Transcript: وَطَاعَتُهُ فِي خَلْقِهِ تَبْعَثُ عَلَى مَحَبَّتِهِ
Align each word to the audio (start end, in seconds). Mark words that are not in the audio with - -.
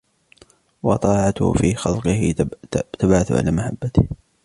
وَطَاعَتُهُ 0.83 1.53
فِي 1.53 1.75
خَلْقِهِ 1.75 2.35
تَبْعَثُ 2.99 3.31
عَلَى 3.31 3.51
مَحَبَّتِهِ 3.51 4.07